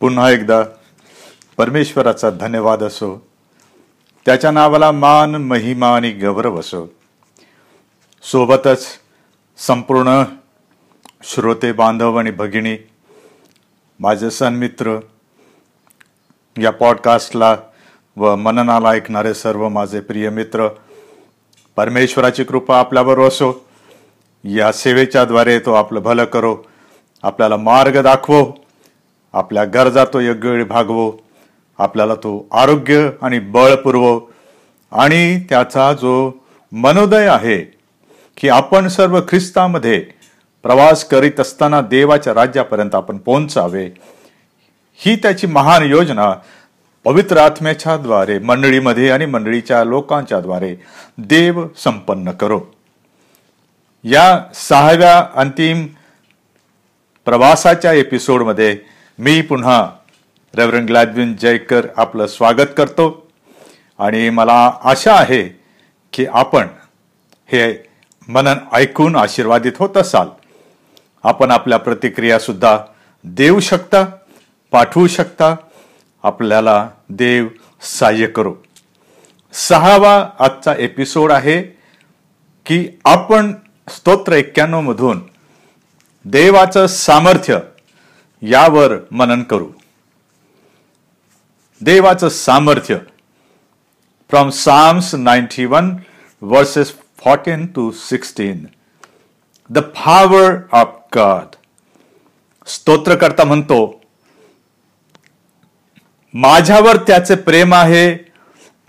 पुन्हा 0.00 0.30
एकदा 0.30 0.62
परमेश्वराचा 1.56 2.30
धन्यवाद 2.30 2.82
असो. 2.82 3.26
त्याच्या 4.26 4.50
नावाला 4.50 4.92
मान 4.92 5.34
महिमा 5.34 5.96
आणि 5.96 6.10
गौरव 6.10 6.60
असो. 6.60 6.86
सोबतच 8.22 8.86
संपूर्ण 9.56 10.22
श्रोते 11.22 11.72
बांधव 11.72 12.16
आणि 12.16 12.30
भगिनी 12.30 12.76
माझे 14.00 14.30
सन्मित्र 14.30 14.98
या 16.62 16.70
पॉडकास्टला 16.70 17.56
व 18.16 18.36
मननाला 18.36 18.88
ऐकणारे 18.88 19.34
सर्व 19.34 19.68
माझे 19.68 20.00
प्रिय 20.00 20.30
मित्र 20.30 20.68
परमेश्वराची 21.76 22.44
कृपा 22.44 22.78
आपल्याबरोबर 22.78 23.28
असो. 23.28 23.64
या 24.44 24.72
सेवेच्याद्वारे 24.72 25.58
तो 25.58 25.72
आपलं 25.72 26.00
भलं 26.00 26.24
करो. 26.24 26.56
आपल्याला 27.22 27.56
मार्ग 27.56 28.02
दाखवो. 28.02 28.67
आपल्या 29.38 29.64
गरजा 29.64 30.04
तो 30.04 30.20
योग्य 30.20 30.50
वेळी 30.50 30.64
भागवो. 30.64 31.12
आपल्याला 31.78 32.14
तो 32.14 32.46
आरोग्य 32.52 33.10
आणि 33.22 33.38
बळ 33.38 33.74
पुरवो. 33.74 34.20
आणि 34.92 35.40
त्याचा 35.40 35.92
जो 35.92 36.30
मनोदय 36.72 37.26
आहे 37.26 37.58
की 38.36 38.48
आपण 38.48 38.88
सर्व 38.88 39.20
ख्रिस्तामध्ये 39.28 39.98
प्रवास 40.62 41.04
करीत 41.04 41.40
असताना 41.40 41.80
देवाच्या 41.80 42.34
राज्यापर्यंत 42.34 42.94
आपण 42.94 43.18
पोहोचावे 43.18 43.88
ही 44.96 45.16
त्याची 45.16 45.46
महान 45.46 45.82
योजना 45.82 46.32
पवित्र 47.04 47.36
आत्म्याच्या 47.36 47.96
द्वारे 47.96 48.38
मंडळीमध्ये 48.38 49.10
आणि 49.10 49.26
मंडळीच्या 49.26 49.84
लोकांच्या 49.84 50.40
द्वारे 50.40 50.74
देव 51.18 51.66
संपन्न 51.76 52.30
करो. 52.30 52.60
या 54.04 54.40
सहाव्या 54.54 55.26
अंतिम 55.34 55.86
प्रवासाच्या 57.24 57.92
एपिसोडमध्ये 57.92 58.78
मी 59.20 59.40
पुन्हा 59.40 59.90
रेव्हरंड 60.54 60.86
ग्लॅडविन 60.86 61.36
जयकर 61.36 61.86
आपलं 61.96 62.26
स्वागत 62.26 62.66
करतो. 62.76 63.30
आणि 63.98 64.30
मला 64.30 64.72
आशा 64.84 65.14
आहे 65.14 65.60
की 66.12 66.26
आपण 66.26 66.66
हे 67.46 67.88
मनन 68.28 68.54
ऐकून 68.72 69.16
आशीर्वादित 69.16 69.72
होत 69.78 69.96
असाल. 69.96 70.28
आपण 71.22 71.50
आपल्या 71.50 71.78
प्रतिक्रिया 71.78 72.38
सुद्धा 72.38 72.78
देऊ 73.24 73.60
शकता 73.60 74.04
पाठवू 74.70 75.06
शकता. 75.06 75.56
आपल्याला 76.22 76.88
देव 77.08 77.48
सहाय्य 77.82 78.26
करो. 78.26 78.54
सहावा 79.52 80.30
आजचा 80.38 80.74
एपिसोड 80.78 81.32
आहे 81.32 81.62
की 82.66 82.88
आपण 83.04 83.54
स्तोत्र 83.88 84.32
एक्क्याण्णव 84.32 84.80
मधून 84.80 85.22
देवाचं 86.24 86.86
सामर्थ्य 86.86 87.58
यावर 88.42 88.94
मनन 89.10 89.42
करू. 89.42 89.68
देवाचं 91.80 92.28
सामर्थ्य. 92.28 92.98
From 94.30 94.50
psalms 94.50 95.14
ninety 95.14 95.64
one 95.64 95.96
verses 96.42 96.92
fourteen 97.18 97.66
to 97.66 97.90
sixteen 97.90 98.64
the 99.70 99.78
power 99.78 100.54
of 100.72 100.88
God 101.16 101.54
स्तोत्रकर्ता 102.66 103.44
म्हणतो 103.44 104.00
माझ्यावर 106.34 106.96
त्याचे 106.96 107.34
प्रेम 107.34 107.74
आहे 107.74 108.32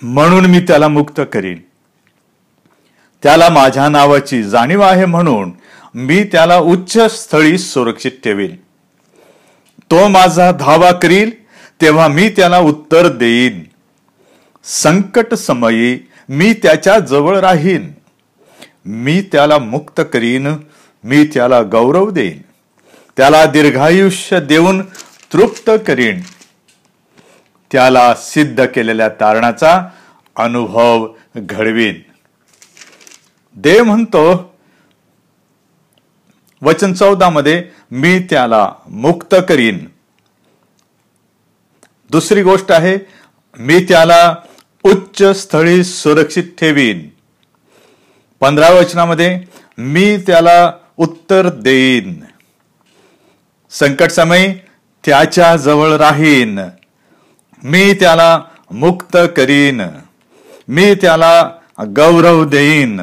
म्हणून 0.02 0.46
मी 0.46 0.60
त्याला 0.60 0.88
मुक्त 0.88 1.22
करीन. 1.34 1.62
त्याला 3.24 3.50
माझ्या 3.50 3.88
नावाची 3.90 4.44
जाणीव 4.44 4.82
आहे 4.82 5.06
म्हणून 5.06 5.52
मी 5.96 6.24
त्याला 6.24 6.58
उच्च 6.58 6.98
स्थळी 7.12 7.58
सुरक्षित 7.58 8.12
ठेवीन. 8.24 8.56
तो 9.92 10.08
माझा 10.08 10.52
धावा 10.52 10.92
करील 10.92 11.44
तेव्हा 11.82 12.08
मी 12.08 12.30
त्याला 12.30 12.60
उत्तर 12.60 13.08
देईन. 13.08 13.64
संकट 14.64 15.34
समयी 15.34 16.08
मी 16.30 16.54
त्याच्याजवळ 16.54 17.40
राहीन. 17.40 17.92
मी 18.86 19.22
त्याला 19.22 19.58
मुक्त 19.58 20.02
करीन 20.14 20.48
मी 21.04 21.26
त्याला 21.26 21.62
गौरव 21.62 22.10
देईन. 22.10 22.42
त्याला 23.18 23.46
दीर्घायुष्य 23.46 24.40
देऊन 24.40 24.82
तृप्त 25.34 25.72
करीन. 25.88 26.22
त्याला 27.72 28.16
सिद्ध 28.16 28.66
केलेल्या 28.66 29.10
तारणाचा 29.10 29.88
अनुभव 30.36 31.08
घडवीन. 31.38 31.96
देव 33.56 33.84
म्हणतो 33.84 34.49
वचन 36.62 36.94
चौदा 36.94 37.30
मध्ये 37.30 37.64
मी 37.92 38.20
त्याला 38.20 38.72
मुक्त 38.90 39.36
करीन. 39.50 39.88
दुसरी 42.10 42.44
गोष्ट 42.44 42.72
आहे 42.72 42.98
मी 43.60 43.80
त्याला 43.80 44.36
उच्च 44.84 45.24
स्थळी 45.24 45.84
सुरक्षित 45.84 46.44
ठेवीन. 46.44 47.10
पंधरा 48.40 48.70
वचनामध्ये 48.70 49.42
मी 49.78 50.18
त्याला 50.18 50.74
उत्तर 50.98 51.50
देईन. 51.50 52.24
संकट 53.70 54.10
समय 54.10 54.54
त्याच्याजवळ 55.06 55.92
राहीन. 55.92 56.60
मी 57.64 57.94
त्याला 57.94 58.44
मुक्त 58.72 59.18
करीन. 59.38 59.82
मी 60.68 60.96
त्याला 60.96 61.52
गौरव 61.96 62.46
देईन. 62.46 63.02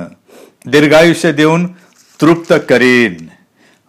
दीर्घायुष्य 0.66 1.32
देऊन 1.32 1.66
तृप्त 2.20 2.54
करीन. 2.68 3.16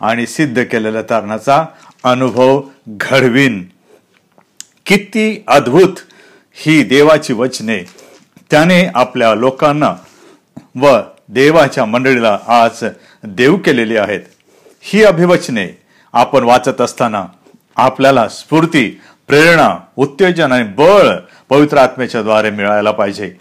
आणि 0.02 0.26
सिद्ध 0.26 0.64
केलेल्या 0.64 1.02
तारणाचा 1.02 1.66
अनुभव 2.04 2.62
घडवीन. 2.88 3.66
किती 4.86 5.44
अद्भुत 5.48 5.94
ही 6.54 6.84
देवाची 6.84 7.34
वचने. 7.34 7.80
त्याने 8.52 8.86
आपल्या 8.96 9.36
लोकांना 9.36 9.96
व 10.76 11.00
देवाच्या 11.30 11.86
मंडळीला 11.86 12.40
आज 12.48 12.84
देव 13.24 13.56
केलेली 13.56 13.98
आहेत. 13.98 14.22
ही 14.82 15.04
अभिवचने 15.04 15.82
आपण 16.14 16.44
वाचत 16.44 16.82
असताना 16.82 17.26
आपल्याला 17.76 18.30
स्फूर्ती 18.30 19.02
प्रेरणा 19.28 19.78
उत्तेजन 19.96 20.52
आणि 20.52 20.64
बळ 20.64 21.16
पवित्र 21.50 21.78
आत्म्याच्या 21.78 22.22
द्वारे 22.22 22.50
मिळायला 22.50 22.92
पाहिजे. 22.92 23.34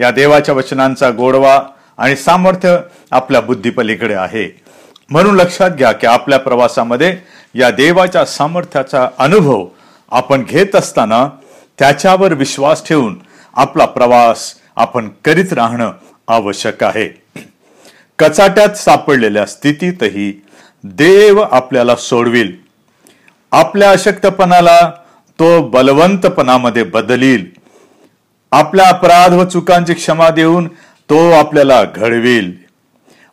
या 0.00 0.10
देवाच्या 0.10 0.54
वचनांचा 0.54 1.10
गोडवा 1.10 1.62
आणि 1.98 2.16
सामर्थ्य 2.16 2.78
आपल्या 3.10 3.40
बुद्धीपलीकडे 3.40 4.14
आहे. 4.14 4.67
म्हणून 5.10 5.36
लक्षात 5.36 5.70
घ्या 5.70 5.92
की 5.92 6.06
आपल्या 6.06 6.38
प्रवासामध्ये 6.38 7.16
या 7.54 7.70
देवाच्या 7.70 8.24
सामर्थ्याचा 8.24 9.08
अनुभव 9.18 9.66
आपण 10.10 10.42
घेत 10.42 10.76
असताना 10.76 11.28
त्याच्यावर 11.78 12.32
विश्वास 12.32 12.86
ठेवून 12.88 13.18
आपला 13.54 13.84
प्रवास 13.84 14.54
आपण 14.76 15.08
करीत 15.24 15.52
राहणं 15.52 15.92
आवश्यक 16.28 16.84
आहे. 16.84 17.22
कचाट्यात 18.18 18.68
सापडलेल्या 18.68 19.46
स्थितीतही 19.46 20.44
देव 20.84 21.40
आपल्याला 21.40 21.96
सोडविल. 21.96 22.56
आपल्या 23.52 23.90
अशक्तपणाला 23.90 24.90
तो 25.38 25.62
बलवंतपणामध्ये 25.62 26.82
बदलील. 26.82 27.46
आपल्या 28.52 28.88
अपराध 28.88 29.32
व 29.32 29.44
चुकांची 29.44 29.94
क्षमा 29.94 30.30
देऊन 30.30 30.68
तो 31.10 31.30
आपल्याला 31.30 31.84
घडविल. 31.84 32.67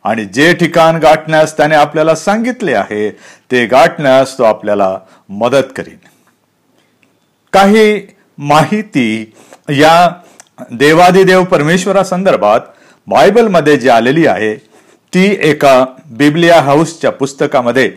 आणि 0.06 0.24
जे 0.24 0.52
ठिकाण 0.54 0.96
गाठण्यास 1.00 1.56
त्याने 1.56 1.74
आपल्याला 1.74 2.14
सांगितले 2.14 2.74
आहे 2.74 3.10
ते 3.50 3.64
गाठण्यास 3.66 4.36
तो 4.38 4.44
आपल्याला 4.44 4.96
मदत 5.28 5.72
करीन. 5.76 5.96
काही 7.52 8.00
माहिती 8.38 9.32
या 9.70 10.08
देवादिदेव 10.70 11.44
परमेश्वरा 11.44 12.04
संदर्भात 12.04 12.60
बायबलमध्ये 13.06 13.76
जी 13.76 13.88
आलेली 13.88 14.26
आहे 14.26 14.54
ती 15.12 15.24
एका 15.48 15.84
बिबलिया 16.18 16.60
हाऊसच्या 16.60 17.10
पुस्तकामध्ये 17.12 17.90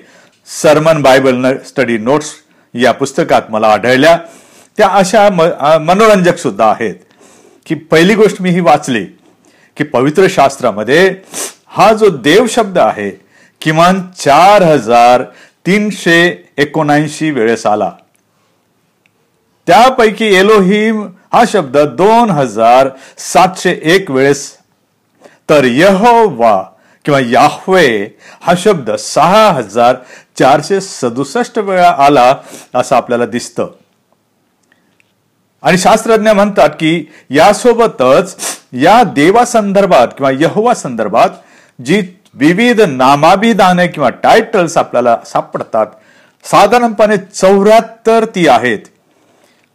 सरमन 0.48 1.02
बायबल 1.02 1.56
स्टडी 1.68 1.98
नोट्स 1.98 2.32
या 2.74 2.92
पुस्तकात 2.92 3.50
मला 3.50 3.68
आढळल्या. 3.68 4.18
त्या 4.78 4.88
अशा 4.88 5.30
मनोरंजक 5.82 6.38
सुद्धा 6.38 6.70
आहेत 6.72 6.96
की 7.66 7.76
पहिली 7.76 8.16
गोष्ट 8.16 8.42
मी 8.42 8.50
ही 8.50 8.60
वाचली 8.60 9.04
की 9.78 9.84
पवित्र 9.84 10.28
शास्त्रामध्ये 10.30 11.10
हा 11.72 11.92
जो 11.94 12.10
देव 12.10 12.46
शब्द 12.48 12.78
आहे 12.78 13.10
किमान 13.62 14.02
चार 14.18 14.64
हजार 14.64 15.24
तीनशे 15.66 16.50
एकोणऐंशी 16.58 17.32
वेळेस 17.32 17.66
आला. 17.66 17.92
त्यापैकी 19.68 20.26
एलोहिम 20.26 21.08
हा 21.34 21.44
शब्द 21.48 21.78
दोन 21.78 22.30
हजार 22.30 22.90
सातशे 23.18 23.80
एक 23.84 24.12
वेळेस. 24.12 24.58
तर 25.50 25.64
यहोवा 25.64 26.64
किंवा 27.06 27.20
याहवे 27.20 28.18
हा 28.42 28.54
शब्द 28.58 28.92
सहा 28.92 29.52
हजार 29.52 29.96
चारशे 30.40 30.82
सदुसष्ट 30.82 31.60
वेळा 31.60 31.90
आला 31.98 32.36
असं 32.76 32.96
आपल्याला 32.96 33.26
दिसतं. 33.26 33.68
आणि 35.62 35.78
शास्त्रज्ञ 35.78 36.32
म्हणतात 36.32 36.70
की 36.70 37.06
यासोबतच 37.30 38.36
या 38.74 39.04
देवा 39.04 39.46
संदर्भात 39.46 40.08
किंवा 40.08 40.32
यहोवा 40.32 40.74
संदर्भात 40.74 41.30
जी 41.86 42.02
विविध 42.34 42.82
नामाभिधाने 42.82 43.88
किंवा 43.88 44.10
टायटल्स 44.10 44.78
आपल्याला 44.78 45.18
सापडतात 45.26 45.88
साधारणपणे 46.44 47.18
चौऱ्याहत्तर 47.18 48.26
ती 48.26 48.48
आहेत. 48.48 48.80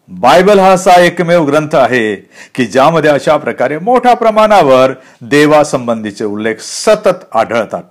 बायबल 0.08 0.58
हा 0.58 0.68
असा 0.68 1.00
एकमेव 1.00 1.44
ग्रंथ 1.44 1.74
आहे 1.74 2.14
की 2.54 2.66
ज्यामध्ये 2.66 3.10
अशा 3.10 3.36
प्रकारे 3.36 3.78
मोठ्या 3.78 4.14
प्रमाणावर 4.14 4.92
देवासंबंधीचे 5.20 6.24
उल्लेख 6.24 6.54
सतत 6.60 7.24
आढळतात. 7.34 7.82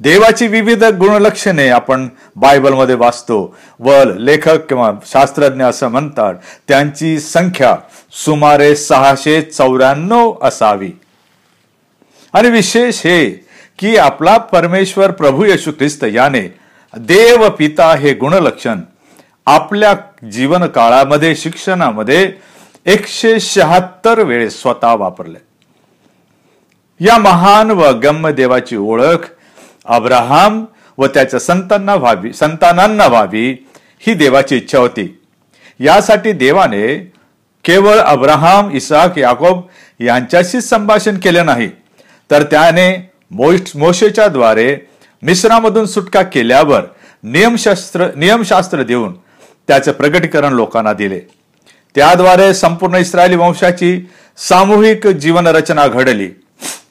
देवाची 0.00 0.46
विविध 0.46 0.84
गुणलक्षणे 0.84 1.68
आपण 1.68 2.08
बायबलमध्ये 2.36 2.94
वाचतो. 2.94 3.56
व 3.80 4.04
लेखक 4.16 4.68
किंवा 4.68 4.92
शास्त्रज्ञ 5.06 5.64
असं 5.64 5.88
म्हणतात 5.88 6.34
त्यांची 6.68 7.20
संख्या 7.20 7.76
सुमारे 8.24 8.76
सहाशे 8.76 9.42
चौऱ्याण्णव 9.42 10.34
असावी. 10.42 10.90
आणि 12.32 12.50
विशेष 12.50 13.00
हे 13.04 13.30
की 13.78 13.96
आपला 13.96 14.36
परमेश्वर 14.36 15.10
प्रभू 15.10 15.44
येशू 15.44 15.72
ख्रिस्त 15.72 16.04
याने 16.04 16.58
देव 16.96 17.48
पिता 17.48 17.94
हे 17.94 18.14
गुणलक्षण 18.14 18.80
आपल्या 19.46 19.94
जीवन 20.30 20.66
काळामध्ये 20.66 21.34
शिक्षणामध्ये 21.36 22.32
एकशे 22.86 23.40
शहात्तर 23.40 24.22
वेळेस 24.22 24.60
स्वतः 24.62 24.94
वापरले. 24.94 25.38
या 27.00 27.18
महान 27.18 27.70
व 27.70 27.90
गम्य 27.92 28.32
देवाची 28.32 28.76
ओळख 28.76 29.28
अब्राहम 29.84 30.64
व 30.98 31.06
त्याच्या 31.06 31.40
संतांना 31.40 31.94
व्हावी 31.94 32.32
संतानांना 32.32 33.06
व्हावी 33.06 33.66
ही 34.00 34.14
देवाची 34.14 34.56
इच्छा 34.56 34.78
होती. 34.78 35.20
यासाठी 35.80 36.32
देवाने 36.32 36.96
केवळ 37.64 37.98
अब्राहम 37.98 38.70
इसाक 38.70 39.18
याकोब 39.18 39.62
यांच्याशी 40.00 40.60
संभाषण 40.60 41.18
केले 41.18 41.42
नाही. 41.42 41.70
तर 42.30 42.42
त्याने 42.42 42.88
मोशेच्या 43.32 44.26
द्वारे 44.28 44.76
मिश्रामधून 45.22 45.86
सुटका 45.86 46.22
केल्यावर 46.22 46.82
नियमशास्त्र 47.22 48.06
नियमशास्त्र 48.16 48.82
देऊन 48.82 49.14
त्याचे 49.68 49.92
प्रगटीकरण 49.92 50.52
लोकांना 50.52 50.92
दिले. 50.92 51.20
त्याद्वारे 51.94 52.52
संपूर्ण 52.54 52.96
इस्रायली 52.96 53.36
वंशाची 53.36 53.98
सामूहिक 54.38 55.06
जीवनरचना 55.06 55.86
घडली. 55.86 56.28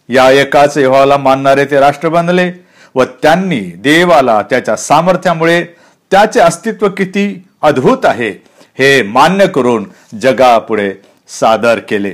या 0.10 0.30
एकाच 0.32 0.78
यहोवाला 0.78 1.18
मानणारे 1.18 1.66
ते 1.66 1.80
राष्ट्र 1.80 2.10
बनले 2.10 2.52
व 2.96 3.04
त्यांनी 3.22 3.60
देवाला 3.84 4.42
त्याच्या 4.50 4.76
सामर्थ्यामुळे 4.76 5.64
त्याचे 6.12 6.40
अस्तित्व 6.40 6.88
किती 6.90 7.26
अद्भुत 7.62 8.06
आहे 8.06 8.30
हे 8.80 9.02
मान्य 9.04 9.48
करून 9.48 9.88
जगापुढे 10.22 10.92
सादर 11.40 11.80
केले. 11.80 12.14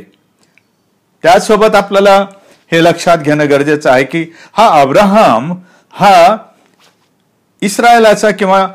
त्यासोबत 1.24 1.75
आपल्याला 1.75 2.25
हे 2.71 2.83
लक्षात 2.83 3.18
घेणं 3.18 3.50
गरजेचं 3.50 3.89
आहे 3.89 4.03
की 4.03 4.23
हा 4.53 4.68
अब्राहम 4.81 5.53
हा 5.94 6.35
इस्रायलाचा 7.62 8.29
किंवा 8.31 8.68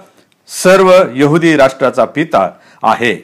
सर्व 0.49 0.93
यहुदी 1.15 1.57
राष्ट्राचा 1.57 2.05
पिता 2.05 2.49
आहे. 2.83 3.15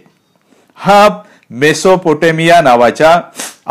हा 0.77 1.09
मेसोपोटेमिया 1.51 2.61
नावाच्या 2.61 3.21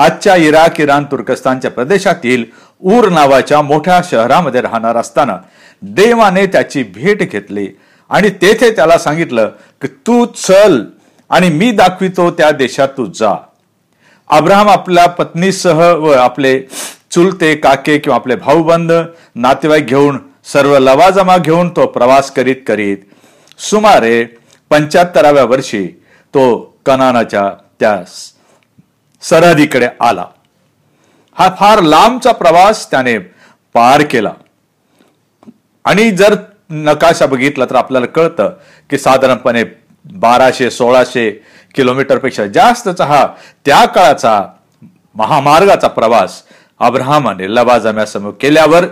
आजच्या 0.03 0.35
इराक 0.35 0.79
इराण 0.81 1.03
तुर्कस्तानच्या 1.03 1.71
प्रदेशातील 1.71 2.43
ऊर 2.81 3.09
नावाच्या 3.09 3.61
मोठ्या 3.61 3.99
शहरामध्ये 4.11 4.61
राहणार 4.61 4.97
असताना 4.97 5.37
देवाने 5.81 6.45
त्याची 6.45 6.83
भेट 6.95 7.29
घेतली 7.31 7.67
आणि 8.09 8.29
तेथे 8.41 8.69
त्याला 8.75 8.97
सांगितलं 8.97 9.49
की 9.81 9.87
तू 10.07 10.25
चल 10.37 10.81
आणि 11.29 11.49
मी 11.49 11.71
दाखवितो 11.71 12.29
त्या 12.31 12.51
देशात 12.51 12.87
तू 12.97 13.05
जा. 13.15 13.35
अब्राहम 14.29 14.69
आपल्या 14.69 15.05
पत्नीसह 15.07 15.81
व 15.93 16.11
आपले 16.11 16.57
चुलते 17.11 17.53
काके 17.55 17.97
किंवा 17.99 18.15
आपले 18.15 18.35
भाऊबंद 18.35 18.91
नातेवाईक 19.35 19.85
घेऊन 19.85 20.17
सर्व 20.53 20.77
लवाजमा 20.79 21.37
घेऊन 21.37 21.69
तो 21.69 21.85
प्रवास 21.85 22.31
करीत 22.31 22.55
करीत 22.67 22.97
सुमारे 23.59 24.23
पंच्याहत्तराव्या 24.71 25.43
वर्षी 25.43 25.85
तो 26.33 26.43
कनानाच्या 26.85 27.49
त्या 27.79 27.95
सरहदीकडे 29.23 29.87
आला. 29.99 30.25
हा 31.37 31.49
फार 31.59 31.81
लांबचा 31.81 32.31
प्रवास 32.31 32.89
त्याने 32.91 33.17
पार 33.75 34.01
केला. 34.01 34.31
आणि 35.85 36.09
जर 36.11 36.35
नकाशा 36.69 37.25
बघितला 37.25 37.65
तर 37.65 37.75
आपल्याला 37.75 38.07
कळतं 38.07 38.53
की 38.89 38.97
साधारणपणे 38.97 39.63
बाराशे 40.05 40.69
सोळाशे 40.71 41.29
किलोमीटरपेक्षा 41.75 42.45
जास्तचा 42.45 43.05
हा 43.05 43.25
त्या 43.65 43.85
काळाचा 43.85 44.41
महामार्गाचा 45.15 45.87
प्रवास 45.87 46.41
अब्राहमाने 46.81 47.55
लबाजाम्यासमोर 47.55 48.31
केल्यावर 48.41 48.85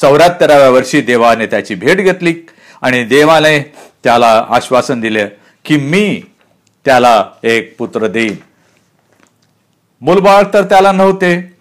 चौऱ्याहत्तराव्या 0.00 0.70
वर्षी 0.70 1.00
देवाने 1.00 1.46
त्याची 1.46 1.74
भेट 1.74 1.96
घेतली 1.96 2.34
आणि 2.82 3.04
देवाने 3.04 3.72
त्याला 4.04 4.46
आश्वासन 4.48 5.00
दिले 5.00 5.26
की 5.64 5.76
मी 5.76 6.22
त्याला 6.84 7.24
एक 7.42 7.74
पुत्र 7.78 8.06
देईन. 8.06 8.36
मूलबाळ 10.00 10.42
तर 10.54 10.62
त्याला 10.62 10.92
नव्हते. 10.92 11.56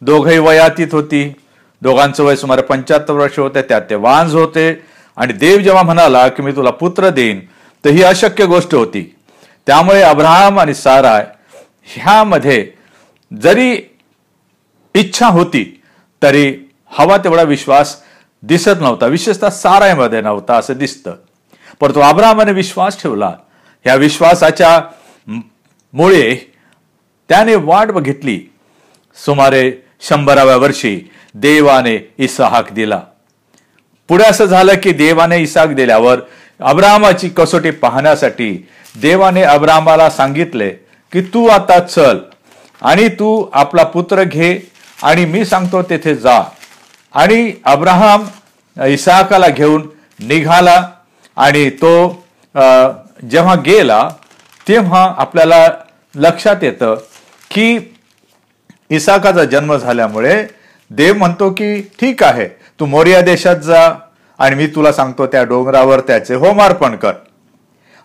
दोघही 0.00 0.38
वयातीत 0.38 0.88
होती. 0.92 1.34
दोघांचं 1.82 2.24
वय 2.24 2.36
सुमारे 2.36 2.62
पंच्याहत्तर 2.62 3.14
वर्ष 3.14 3.38
होते. 3.38 3.62
त्यात 3.62 3.82
ते 3.90 3.94
वांज 3.94 4.34
होते. 4.34 4.82
आणि 5.16 5.32
देव 5.32 5.58
जेव्हा 5.58 5.82
म्हणाला 5.82 6.28
की 6.28 6.42
मी 6.42 6.52
तुला 6.52 6.70
पुत्र 6.70 7.08
देईन 7.08 7.40
तर 7.84 7.90
ही 7.90 8.02
अशक्य 8.02 8.46
गोष्ट 8.46 8.74
होती. 8.74 9.16
त्यामुळे 9.66 10.02
अब्राहम 10.02 10.60
आणि 10.60 10.74
सारा 10.74 11.20
ह्यामध्ये 11.84 12.66
जरी 13.42 13.89
इच्छा 14.94 15.26
होती 15.26 15.80
तरी 16.22 16.54
हवा 16.98 17.16
तेवढा 17.16 17.42
विश्वास 17.42 17.96
दिसत 18.42 18.80
नव्हता. 18.80 19.06
विशेषतः 19.06 19.50
सारायमध्ये 19.50 20.20
नव्हता 20.20 20.56
असं 20.56 20.74
दिसतं. 20.74 21.14
परंतु 21.80 22.00
आब्रामाने 22.00 22.52
विश्वास 22.52 23.02
ठेवला. 23.02 23.32
या 23.86 23.94
विश्वासाच्या 23.94 24.80
मुळे 25.92 26.52
त्याने 27.28 27.54
वाट 27.54 27.90
बघितली. 27.90 28.40
सुमारे 29.16 29.72
शंभराव्या 30.00 30.56
वर्षी 30.56 31.10
देवाने 31.34 32.12
इसाहाक 32.18 32.72
दिला. 32.72 33.00
पुढे 34.08 34.24
असं 34.24 34.44
झालं 34.44 34.74
की 34.82 34.92
देवाने 34.92 35.38
इसाक 35.38 35.68
दिल्यावर 35.68 36.20
अब्रामाची 36.60 37.28
कसोटी 37.28 37.70
पाहण्यासाठी 37.70 38.66
देवाने 39.00 39.42
अब्रामाला 39.42 40.10
सांगितले 40.10 40.70
की 41.12 41.20
तू 41.22 41.46
आता 41.48 41.78
चल 41.80 42.18
आणि 42.82 43.08
तू 43.08 43.46
आपला 43.52 43.84
पुत्र 43.84 44.22
घे 44.22 44.70
आणि 45.02 45.24
मी 45.24 45.44
सांगतो 45.44 45.82
तेथे 45.82 46.14
जा. 46.14 46.42
आणि 47.14 47.52
अब्राहम 47.64 48.26
इसाकाला 48.76 49.48
घेऊन 49.48 49.86
निघाला 50.20 50.82
आणि 51.36 51.68
तो 51.82 51.92
जेव्हा 53.30 53.54
गेला 53.66 54.08
तेव्हा 54.66 55.02
आपल्याला 55.18 55.66
लक्षात 56.14 56.62
येतं 56.62 56.94
की 57.50 57.78
इसाकाचा 58.90 59.44
जन्म 59.44 59.76
झाल्यामुळे 59.76 60.42
देव 60.90 61.14
म्हणतो 61.14 61.50
की 61.50 61.80
ठीक 62.00 62.22
आहे 62.24 62.46
तू 62.80 62.86
मोरिया 62.86 63.20
देशात 63.20 63.56
जा 63.56 63.90
आणि 64.38 64.56
मी 64.56 64.66
तुला 64.66 64.92
सांगतो 64.92 65.26
त्या 65.26 65.42
डोंगरावर 65.44 66.00
त्याचे 66.00 66.34
होमार्पण 66.34 66.96
कर. 66.96 67.12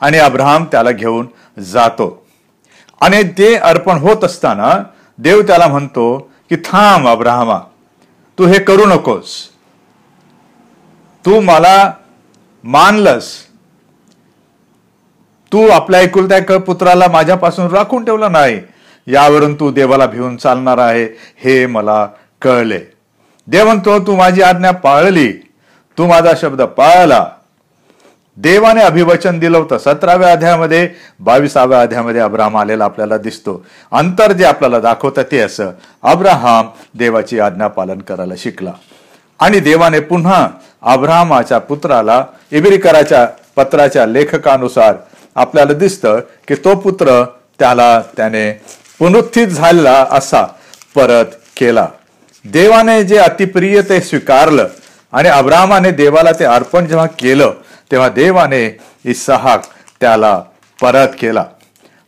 आणि 0.02 0.18
अब्राहम 0.18 0.64
त्याला 0.72 0.92
घेऊन 0.92 1.28
जातो. 1.64 2.26
आणि 3.02 3.22
ते 3.38 3.54
अर्पण 3.56 3.98
होत 3.98 4.24
असताना 4.24 4.74
देव 5.20 5.42
त्याला 5.42 5.68
म्हणतो 5.68 6.06
की 6.50 6.56
थांब 6.56 7.08
अब्राहमा 7.08 7.60
तू 8.40 8.46
हे 8.46 8.60
करू 8.60 8.86
नकोस. 8.86 9.50
तू 11.26 11.42
मला 11.42 11.92
मानलस. 12.64 13.32
तू 15.52 15.70
आपल्या 15.70 16.00
एकुलत्या 16.02 16.60
पुत्राला 16.60 17.08
माझ्यापासून 17.08 17.68
राखून 17.68 18.06
ठेवला 18.06 18.30
नाही. 18.30 18.62
यावरून 19.08 19.56
तू 19.56 19.72
देवाला 19.72 20.06
भिवून 20.06 20.38
चालणार 20.38 20.78
आहे 20.78 21.06
हे 21.44 21.66
मला 21.66 22.08
कळले. 22.42 22.80
देव 23.48 23.66
म्हणतो 23.66 24.00
तू 24.00 24.16
माझी 24.16 24.42
आज्ञा 24.42 24.72
पाळली. 24.72 25.32
तू 25.98 26.08
माझा 26.08 26.32
शब्द 26.38 26.62
पाळला. 26.62 27.35
देवाने 28.38 28.82
अभिवचन 28.82 29.40
दिलं 29.40 29.58
होतं. 29.58 29.78
सतराव्या 29.78 30.32
अध्यायामध्ये 30.32 30.90
बावीसाव्या 31.20 31.82
अध्यायामध्ये 31.82 32.22
अब्राहम 32.22 32.58
आलेला 32.58 32.86
आपल्याला 32.86 33.18
दिसतो. 33.18 33.66
अंतर 33.92 34.32
जे 34.32 34.46
आपल्याला 34.46 34.80
दाखवतं 34.80 35.22
ते 35.32 35.40
असं. 35.40 35.72
अब्राहम 36.04 36.68
देवाची 36.94 37.40
आज्ञा 37.40 37.68
पालन 37.68 38.00
करायला 38.00 38.34
शिकला. 38.38 38.72
आणि 39.40 39.60
देवाने 39.60 40.00
पुन्हा 40.00 40.48
अब्राहमाच्या 40.82 41.58
पुत्राला 41.58 42.24
इबिरिकराच्या 42.52 43.28
पत्राच्या 43.56 44.06
लेखकानुसार 44.06 44.96
आपल्याला 45.36 45.74
दिसतं 45.74 46.20
की 46.48 46.56
तो 46.56 46.76
पुत्र 46.76 47.24
त्याला 47.60 48.02
त्याने 48.18 48.52
पुनरुत्थित 49.00 49.48
झालेला 49.48 50.06
असा 50.12 50.44
परत 50.96 51.26
केला. 51.58 51.88
देवाने 52.46 53.04
जे 53.04 53.18
अतिप्रिय 53.18 53.82
ते 53.82 54.02
स्वीकारलं 54.02 54.68
आणि 55.12 55.30
अब्राहमाने 55.30 55.92
देवाला 55.92 56.32
ते 56.32 56.46
अर्पण 56.46 56.86
जेव्हा 56.86 57.06
केलं 57.06 57.52
तेव्हा 57.92 58.10
देवाने 58.10 58.66
इसाहाक 59.06 59.66
त्याला 60.02 60.40
परत 60.80 61.16
केला. 61.20 61.46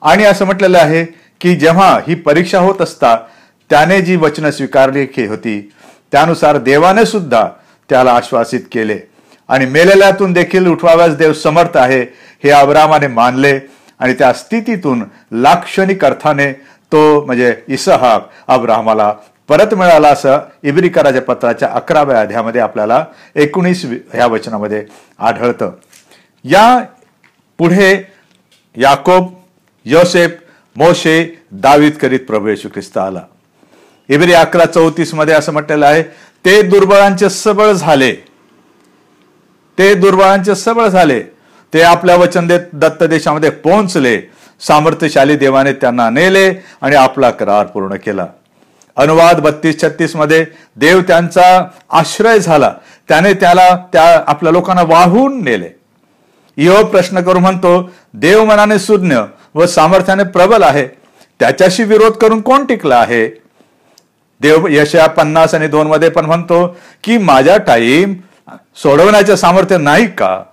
आणि 0.01 0.23
असं 0.23 0.45
म्हटलेलं 0.45 0.77
आहे 0.77 1.03
की 1.41 1.55
जेव्हा 1.55 1.97
ही 2.07 2.15
परीक्षा 2.15 2.59
होत 2.59 2.81
असता 2.81 3.15
त्याने 3.69 4.01
जी 4.01 4.15
वचनं 4.15 4.51
स्वीकारली 4.51 5.25
होती 5.27 5.59
त्यानुसार 6.11 6.57
देवाने 6.57 7.05
सुद्धा 7.05 7.47
त्याला 7.89 8.11
आश्वासित 8.11 8.61
केले. 8.71 8.99
आणि 9.49 9.65
मेलेल्यातून 9.65 10.33
देखील 10.33 10.67
उठवाव्यास 10.67 11.15
देव 11.17 11.33
समर्थ 11.33 11.77
आहे 11.77 12.01
हे 12.43 12.49
अब्रामाने 12.49 13.07
मानले 13.07 13.59
आणि 13.99 14.13
त्या 14.13 14.31
स्थितीतून 14.33 15.03
लाक्षणिक 15.33 16.03
अर्थाने 16.05 16.51
तो 16.91 17.25
म्हणजे 17.25 17.53
इसहाक 17.67 18.27
अब्राहमाला 18.47 19.13
परत 19.49 19.73
मिळाला 19.73 20.07
असं 20.07 20.39
इब्रिकाराच्या 20.63 21.21
पत्राच्या 21.21 21.69
अकराव्या 21.73 22.21
अध्यामध्ये 22.21 22.61
आपल्याला 22.61 23.05
एकोणीस 23.35 23.85
ह्या 23.85 24.27
वचनामध्ये 24.27 24.85
आढळतं. 25.19 25.71
या 26.43 26.83
पुढे 27.57 28.03
याकोब 28.75 29.33
योसेफ 29.85 30.31
मोशे 30.75 31.43
दावीत 31.51 31.91
करीत 32.01 32.19
प्रभू 32.19 32.47
येशू 32.47 32.69
ख्रिस्त 32.69 32.97
आला. 32.97 33.21
इब्री 34.09 34.33
अकरा 34.33 34.65
चौतीसमध्ये 34.65 35.33
असं 35.33 35.53
म्हटलेलं 35.53 35.85
आहे 35.85 36.03
ते 36.45 36.61
दुर्बळांचे 36.61 37.29
सबळ 37.29 37.71
झाले. 37.71 38.11
ते 39.77 39.93
दुर्बळांचे 39.93 40.55
सबळ 40.55 40.87
झाले. 40.87 41.21
ते 41.73 41.81
आपल्या 41.81 42.15
वचन 42.15 42.47
देत 42.47 42.59
दत्त 42.73 43.03
देशामध्ये 43.03 43.49
पोहोचले. 43.49 44.21
सामर्थ्यशाली 44.59 45.35
देवाने 45.35 45.73
त्यांना 45.73 46.09
नेले 46.09 46.53
आणि 46.81 46.95
आपला 46.95 47.31
करार 47.31 47.65
पूर्ण 47.65 47.95
केला. 47.95 48.25
अनुवाद 48.97 49.39
बत्तीस 49.39 49.81
छत्तीसमध्ये 49.81 50.45
देव 50.75 51.01
त्यांचा 51.01 51.67
आश्रय 51.89 52.39
झाला. 52.39 52.73
त्याने 53.07 53.33
त्याला 53.33 53.75
त्या 53.93 54.23
आपल्या 54.27 54.51
लोकांना 54.51 54.83
वाहून 54.83 55.43
नेले. 55.43 55.69
यो 56.57 56.85
प्रश्न 56.85 57.21
करून 57.21 57.41
म्हणतो 57.41 57.91
देव 58.13 58.45
मनाने 58.45 58.79
सुज्ञ 58.79 59.15
व 59.55 59.65
सामर्थ्याने 59.65 60.23
प्रबल 60.23 60.63
आहे. 60.63 60.87
त्याच्याशी 61.39 61.83
विरोध 61.83 62.11
करून 62.11 62.41
कोण 62.41 62.65
टिकला 62.65 62.95
आहे? 62.95 63.41
देव 64.41 64.67
यशया 64.69 65.07
पन्नास 65.07 65.53
आणि 65.55 65.67
दोन 65.67 65.87
मध्ये 65.87 66.09
पण 66.09 66.25
म्हणतो 66.25 66.77
की 67.03 67.17
माझ्या 67.17 67.57
टाईम 67.57 68.13
सोडवण्याचे 68.75 69.37
सामर्थ्य 69.37 69.77
नाही 69.77 70.07
का? 70.07 70.43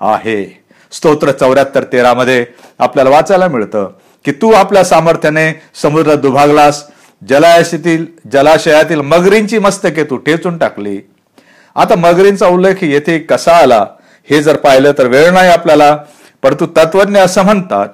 आहे. 0.00 0.62
स्तोत्र 0.92 1.30
चौऱ्याहत्तर 1.30 1.84
तेरा 1.84 2.14
मध्ये 2.14 2.46
आपल्याला 2.78 3.10
वाचायला 3.10 3.48
मिळतं 3.48 3.90
की 4.24 4.32
तू 4.32 4.52
आपल्या 4.52 4.84
सामर्थ्याने 4.84 5.62
समुद्र 5.82 6.14
दुभागलास 6.14 6.86
जलाशयातील 7.22 8.04
जलाशयातील 8.32 9.00
मगरींची 9.00 9.58
मस्तके 9.58 10.04
तू 10.04 10.16
ठेचून 10.16 10.58
टाकली. 10.58 10.98
आता 11.76 11.94
मगरींचा 11.94 12.46
उल्लेख 12.46 12.82
येथे 12.82 13.18
कसा 13.18 13.56
आला 13.56 13.84
हे 14.28 14.42
जर 14.42 14.56
पाहिलं 14.56 14.92
तर 14.98 15.06
वेळ 15.06 15.30
नाही 15.32 15.50
आपल्याला 15.50 15.96
परंतु 16.42 16.66
तत्वज्ञ 16.76 17.18
असं 17.18 17.44
म्हणतात 17.44 17.88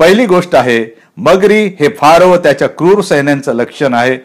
पहिली 0.00 0.26
गोष्ट 0.26 0.54
आहे 0.54 0.84
मगरी 1.16 1.64
हे 1.80 1.88
फार 1.98 2.22
व 2.22 2.36
त्याच्या 2.36 2.68
क्रूर 2.68 3.00
सैन्यांचं 3.02 3.54
लक्षण 3.54 3.94
आहे. 3.94 4.18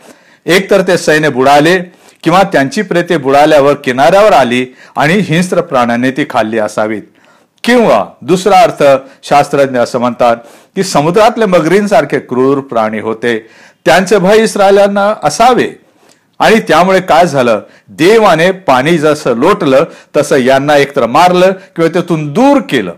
एकतर 0.46 0.82
ते 0.88 0.98
सैन्य 0.98 1.30
बुडाले 1.30 1.78
किंवा 2.24 2.42
त्यांची 2.44 2.82
प्रेते 2.82 3.18
बुडाल्यावर 3.18 3.74
किनाऱ्यावर 3.74 4.34
आली 4.34 4.66
आणि 4.96 5.14
हिंस्र 5.20 5.62
प्राण्यांनी 5.62 6.12
ती 6.12 6.26
खाल्ली 6.30 6.60
असावीत. 6.60 7.02
किंवा 7.64 8.06
दुसरा 8.22 8.60
अर्थ 8.60 8.84
शास्त्रज्ञ 9.24 9.80
असं 9.80 10.00
म्हणतात 10.00 10.38
की 10.76 10.84
समुद्रातले 10.84 11.46
मगरींसारखे 11.46 12.20
क्रूर 12.20 12.60
प्राणी 12.60 13.00
होते 13.00 13.38
त्यांचे 13.86 14.18
भय 14.18 14.44
इस्रायलांना 14.44 15.14
असावे. 15.24 15.70
आणि 16.40 16.60
त्यामुळे 16.60 17.00
काय 17.02 17.26
झालं? 17.26 17.62
देवाने 17.88 18.52
पाणी 18.52 18.98
जसं 18.98 19.38
लोटलं 19.38 19.84
तसं 20.18 20.38
यांना 20.38 20.78
एकतर 20.78 21.06
मारलं 21.06 21.52
किंवा 21.52 21.90
त्यातून 21.90 22.32
दूर 22.34 22.60
केलं. 22.70 22.94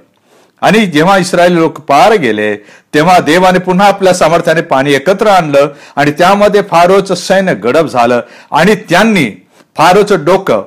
आणि 0.62 0.86
जेव्हा 0.86 1.18
इस्रायली 1.18 1.56
लोक 1.56 1.80
पार 1.80 2.14
गेले 2.14 2.56
तेव्हा 2.94 3.20
देवाने 3.20 3.60
पुन्हा 3.60 3.88
आपल्या 3.88 4.14
सामर्थ्याने 4.14 4.62
पाणी 4.62 4.94
एकत्र 4.94 5.28
आणलं 5.28 5.68
आणि 5.96 6.12
त्यामध्ये 6.12 6.62
फारोचं 6.62 7.16
सैन्य 7.16 7.54
गडप 7.54 7.86
झालं. 7.86 8.22
आणि 8.52 8.76
त्यांनी 8.76 9.30
फारोचं 9.78 10.24
डोकं 10.26 10.64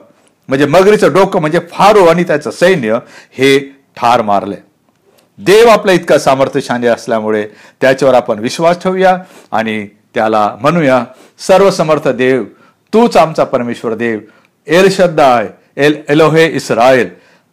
म्हणजे 0.48 0.66
मगरीचं 0.66 1.12
डोकं 1.12 1.40
म्हणजे 1.40 1.58
फारो 1.72 2.04
आणि 2.06 2.24
त्याचं 2.24 2.50
सैन्य 2.50 2.98
हे 3.38 3.58
ठार 3.96 4.22
मारले. 4.22 4.56
देव 5.38 5.68
आपला 5.68 5.92
इतका 5.92 6.18
सामर्थ्यशाली 6.18 6.86
असल्यामुळे 6.86 7.46
त्याच्यावर 7.80 8.14
आपण 8.14 8.38
विश्वास 8.38 8.82
ठेवूया 8.82 9.16
आणि 9.52 9.86
त्याला 10.16 10.56
म्हणूया 10.60 11.04
सर्व 11.38 11.70
समर्थ 11.70 12.08
देव 12.08 12.44
तूच 12.92 13.16
आमचा 13.16 13.44
परमेश्वर 13.44 13.94
देव 13.94 14.18
El 14.66 14.88
Shaddai 14.90 15.48
El 15.76 15.96
Elohe 16.08 16.46
Israel 16.48 17.08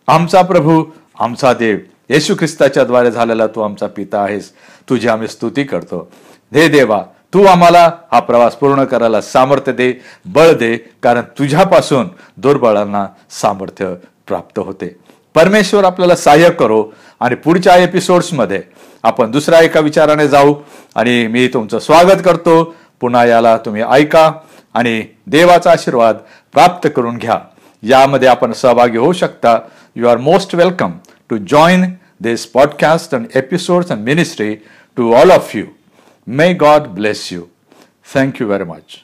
आमचा 0.08 0.42
प्रभू 0.42 0.84
आमचा 1.20 1.54
देव 1.54 1.78
येशू 2.10 2.36
ख्रिस्ताच्या 2.36 2.84
द्वारे 2.84 3.12
झालेला 3.12 3.48
तू 3.48 3.62
आमचा 3.62 3.88
पिता 3.88 4.22
आहेस 4.24 4.52
तुझी 4.90 5.08
आम्ही 5.08 5.28
स्तुती 5.28 5.64
करतो. 5.64 6.12
हे 6.54 6.68
देवा 6.68 7.02
तू 7.34 7.44
आम्हाला 7.46 7.92
हा 8.12 8.20
प्रवास 8.20 8.56
पूर्ण 8.56 8.84
करायला 8.84 9.22
सामर्थ्य 9.22 9.72
दे 9.72 9.94
बळ 10.26 10.52
दे 10.54 10.76
कारण 11.04 11.22
तुझ्यापासून 11.40 12.08
दुर्बळांना 12.38 13.06
सामर्थ्य 13.30 13.94
प्राप्त 14.28 14.60
होते. 14.60 14.96
परमेश्वर 15.36 15.84
आपल्याला 15.84 16.16
सहाय्य 16.16 16.50
करो 16.50 16.84
आणि 17.20 17.36
पुढच्या 17.36 17.76
एपिसोड्समध्ये 17.78 18.62
आपण 19.04 19.32
दुसऱ्या 19.32 19.60
एका 19.62 19.80
विचाराने 19.80 20.28
जाऊ 20.28 20.54
आणि 20.96 21.28
मी 21.28 21.48
तुमचं 21.48 21.80
स्वागत 21.80 22.22
करतो. 22.26 22.76
पुन्हा 23.00 23.26
याला 23.26 23.58
तुम्ही 23.58 23.84
ऐका 23.92 24.32
आणि 24.74 25.04
देवाचा 25.28 25.72
आशीर्वाद 25.72 26.18
प्राप्त 26.54 26.88
करून 26.96 27.18
घ्या. 27.18 27.40
यामध्ये 27.84 28.28
आपण 28.28 28.52
सहभागी 28.52 28.98
होऊ 28.98 29.14
शकता. 29.14 29.58
You 29.96 30.08
are 30.08 30.18
most 30.18 30.56
welcome 30.56 30.92
to 31.30 31.38
join 31.38 31.86
this 32.20 32.46
podcast 32.46 33.16
and 33.16 33.26
episodes 33.36 33.92
and 33.92 34.04
ministry 34.04 34.56
to 34.98 35.14
all 35.14 35.32
of 35.32 35.56
you 35.56 35.66
may 36.28 36.54
God 36.54 36.88
bless 36.88 37.34
you 37.34 37.42
thank 38.16 38.42
you 38.42 38.48
very 38.48 38.64
much 38.64 39.03